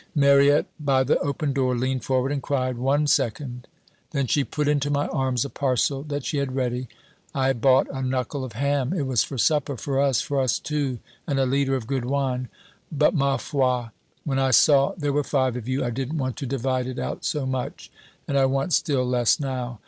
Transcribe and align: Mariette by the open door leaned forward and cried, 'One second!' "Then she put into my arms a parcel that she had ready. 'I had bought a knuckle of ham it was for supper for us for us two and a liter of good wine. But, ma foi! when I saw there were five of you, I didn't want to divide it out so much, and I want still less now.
Mariette 0.15 0.65
by 0.79 1.03
the 1.03 1.19
open 1.19 1.53
door 1.53 1.77
leaned 1.77 2.03
forward 2.03 2.31
and 2.31 2.41
cried, 2.41 2.75
'One 2.75 3.05
second!' 3.05 3.67
"Then 4.09 4.25
she 4.25 4.43
put 4.43 4.67
into 4.67 4.89
my 4.89 5.05
arms 5.09 5.45
a 5.45 5.49
parcel 5.51 6.01
that 6.05 6.25
she 6.25 6.37
had 6.37 6.55
ready. 6.55 6.87
'I 7.35 7.45
had 7.49 7.61
bought 7.61 7.85
a 7.93 8.01
knuckle 8.01 8.43
of 8.43 8.53
ham 8.53 8.93
it 8.93 9.03
was 9.05 9.23
for 9.23 9.37
supper 9.37 9.77
for 9.77 9.99
us 9.99 10.19
for 10.19 10.41
us 10.41 10.57
two 10.57 10.97
and 11.27 11.39
a 11.39 11.45
liter 11.45 11.75
of 11.75 11.85
good 11.85 12.05
wine. 12.05 12.49
But, 12.91 13.13
ma 13.13 13.37
foi! 13.37 13.89
when 14.23 14.39
I 14.39 14.49
saw 14.49 14.93
there 14.97 15.13
were 15.13 15.23
five 15.23 15.55
of 15.55 15.67
you, 15.67 15.85
I 15.85 15.91
didn't 15.91 16.17
want 16.17 16.35
to 16.37 16.47
divide 16.47 16.87
it 16.87 16.97
out 16.97 17.23
so 17.23 17.45
much, 17.45 17.91
and 18.27 18.39
I 18.39 18.45
want 18.45 18.73
still 18.73 19.05
less 19.07 19.39
now. 19.39 19.79